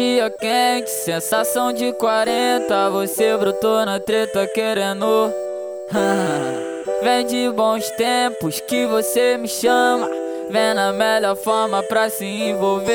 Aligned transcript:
Dia 0.00 0.30
quente, 0.30 0.88
sensação 0.88 1.74
de 1.74 1.92
40. 1.92 2.88
Você 2.88 3.36
brotou 3.36 3.84
na 3.84 4.00
treta 4.00 4.46
querendo. 4.46 5.30
Vem 7.04 7.26
de 7.26 7.50
bons 7.50 7.86
tempos 7.90 8.60
que 8.60 8.86
você 8.86 9.36
me 9.36 9.46
chama. 9.46 10.08
Vem 10.48 10.72
na 10.72 10.90
melhor 10.90 11.36
forma 11.36 11.82
pra 11.82 12.08
se 12.08 12.24
envolver. 12.24 12.90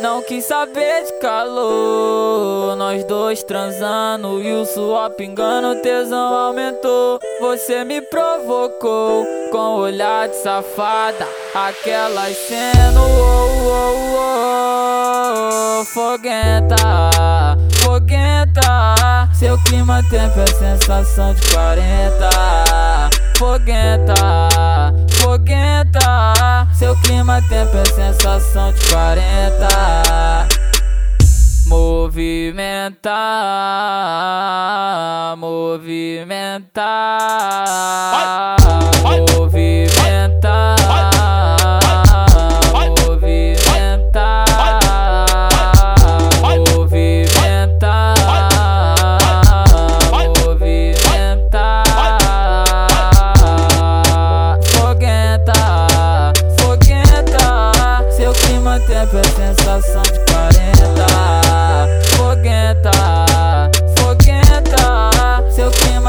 Não 0.00 0.20
quis 0.22 0.44
saber 0.44 1.04
de 1.04 1.12
calor. 1.20 2.74
Nós 2.74 3.04
dois 3.04 3.44
transando 3.44 4.42
e 4.42 4.52
o 4.52 4.64
suor 4.66 5.10
pingando, 5.10 5.78
o 5.78 5.80
tesão 5.80 6.34
aumentou. 6.34 7.20
Você 7.40 7.84
me 7.84 8.00
provocou 8.00 9.24
com 9.52 9.76
olhar 9.76 10.28
de 10.28 10.34
safada. 10.36 11.28
Aquela 11.54 12.26
cena, 12.34 13.00
oh, 13.00 13.36
oh, 13.68 14.42
oh, 14.42 14.45
foguenta, 15.96 16.76
foguenta. 17.82 19.30
Seu 19.32 19.56
clima 19.64 20.02
tempo 20.10 20.40
é 20.40 20.46
sensação 20.46 21.32
de 21.32 21.40
40. 21.50 22.28
Foguenta, 23.38 24.14
foguenta. 25.12 26.68
Seu 26.74 26.94
clima 27.00 27.40
tempo 27.48 27.74
é 27.78 27.84
sensação 27.86 28.74
de 28.74 28.90
40. 28.90 30.46
Movimentar, 31.66 33.08
movimentar, 35.38 36.84
sensação 59.34 60.02
de 60.02 60.18
40. 60.32 60.86
Foguenta, 62.16 62.90
foguenta. 63.98 65.50
Seu 65.50 65.70
clima 65.70 66.05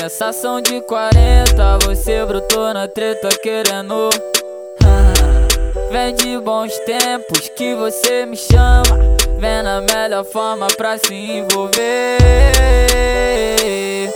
sensação 0.00 0.62
de 0.62 0.80
40. 0.80 1.78
Você 1.84 2.24
brotou 2.24 2.72
na 2.72 2.88
treta 2.88 3.28
querendo. 3.42 4.08
Vem 5.90 6.14
de 6.14 6.38
bons 6.38 6.72
tempos 6.86 7.50
que 7.50 7.74
você 7.74 8.24
me 8.24 8.36
chama. 8.36 8.82
Vem 9.38 9.62
na 9.62 9.82
melhor 9.82 10.24
forma 10.24 10.68
pra 10.68 10.96
se 10.96 11.14
envolver. 11.14 12.18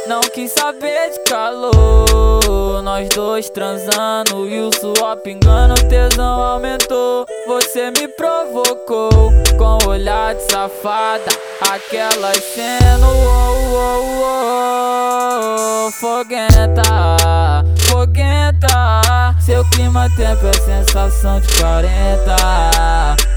Não 0.06 0.22
quis 0.22 0.52
saber 0.52 1.10
de 1.10 1.20
calor. 1.28 2.82
Nós 2.82 3.06
dois 3.10 3.50
transando 3.50 4.48
e 4.48 4.60
o 4.60 4.70
suor 4.72 5.16
pingando, 5.18 5.74
o 5.74 5.88
tesão 5.88 6.42
aumentou. 6.42 7.26
Você 7.46 7.90
me 7.90 8.08
provocou 8.08 9.33
de 10.32 10.42
safada. 10.50 11.30
Aquela 11.60 12.32
cena, 12.34 13.06
oh, 13.06 13.12
oh, 13.74 14.26
oh, 15.86 15.90
foguenta, 15.90 16.82
foguenta. 17.88 19.34
Seu 19.40 19.64
clima 19.70 20.08
tempo 20.16 20.46
é 20.46 20.52
sensação 20.54 21.40
de 21.40 21.48
40. 21.58 22.36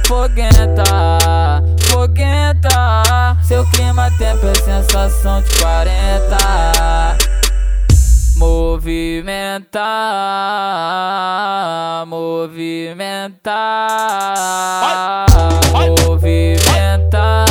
Foguenta, 0.07 0.83
foguenta. 1.89 3.37
Seu 3.43 3.65
clima 3.71 4.09
tempo 4.17 4.47
é 4.47 4.55
sensação 4.55 5.41
de 5.41 5.49
40. 5.59 7.17
Movimentar, 8.37 9.81
movimentar, 12.05 13.47
movimentar, 15.97 16.66
это 17.07 17.46